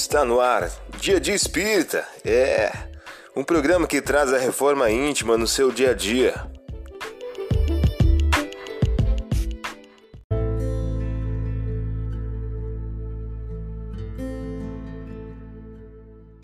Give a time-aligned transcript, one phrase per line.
[0.00, 0.70] Está no ar,
[1.00, 2.06] Dia de Espírita.
[2.24, 2.70] É
[3.34, 6.34] um programa que traz a reforma íntima no seu dia a dia.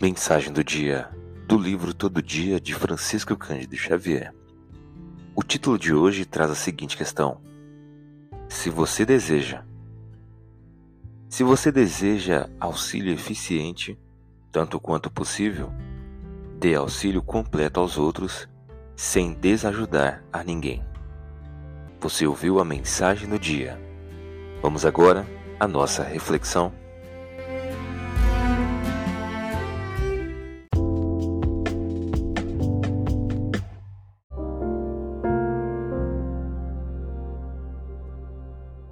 [0.01, 1.09] Mensagem do dia
[1.47, 4.33] do livro Todo Dia de Francisco Cândido Xavier.
[5.33, 7.39] O título de hoje traz a seguinte questão:
[8.49, 9.63] Se você deseja
[11.29, 13.99] se você deseja auxílio eficiente,
[14.51, 15.71] tanto quanto possível,
[16.57, 18.47] dê auxílio completo aos outros,
[18.95, 20.83] sem desajudar a ninguém.
[21.99, 23.79] Você ouviu a mensagem do dia.
[24.61, 25.27] Vamos agora
[25.59, 26.71] à nossa reflexão.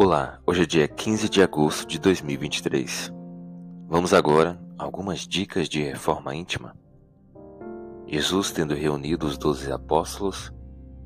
[0.06, 3.10] Olá, hoje é dia 15 de agosto de 2023.
[3.88, 6.76] Vamos agora a algumas dicas de reforma íntima.
[8.06, 10.52] Jesus, tendo reunido os doze apóstolos,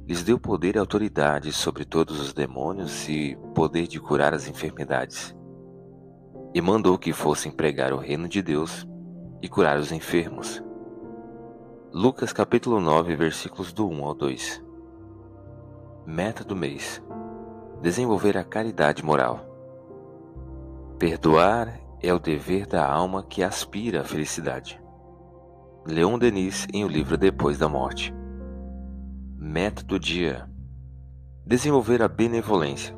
[0.07, 5.37] lhes deu poder e autoridade sobre todos os demônios e poder de curar as enfermidades.
[6.51, 8.83] E mandou que fossem pregar o reino de Deus
[9.43, 10.59] e curar os enfermos.
[11.93, 14.65] Lucas capítulo 9, versículos do 1 ao 2.
[16.03, 16.99] Meta do mês
[17.87, 19.39] desenvolver a caridade moral.
[20.99, 24.77] Perdoar é o dever da alma que aspira à felicidade.
[25.85, 28.13] Leon Denis em o livro Depois da Morte.
[29.37, 30.49] Meta do dia:
[31.45, 32.93] desenvolver a benevolência.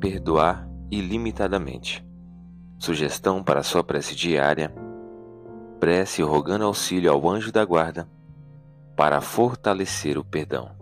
[0.00, 2.04] Perdoar ilimitadamente.
[2.80, 4.74] Sugestão para sua prece diária:
[5.78, 8.08] prece rogando auxílio ao anjo da guarda
[8.96, 10.81] para fortalecer o perdão.